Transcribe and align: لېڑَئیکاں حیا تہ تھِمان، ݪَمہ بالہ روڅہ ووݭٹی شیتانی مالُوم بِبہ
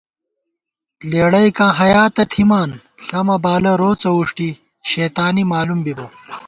لېڑَئیکاں 1.09 1.71
حیا 1.79 2.03
تہ 2.15 2.23
تھِمان، 2.31 2.69
ݪَمہ 3.05 3.37
بالہ 3.43 3.73
روڅہ 3.81 4.09
ووݭٹی 4.13 4.49
شیتانی 4.89 5.43
مالُوم 5.51 5.79
بِبہ 5.85 6.05